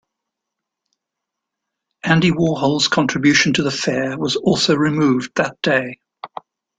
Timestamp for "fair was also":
3.69-4.75